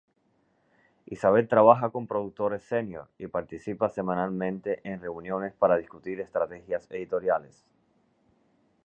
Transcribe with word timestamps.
Isabel 1.05 1.47
trabaja 1.47 1.91
con 1.91 2.07
productores 2.07 2.63
Senior 2.63 3.07
y 3.19 3.27
participa 3.27 3.87
semanalmente 3.87 4.81
en 4.83 4.99
reuniones 4.99 5.53
para 5.53 5.77
discutir 5.77 6.19
estrategias 6.19 6.89
editoriales. 6.89 7.63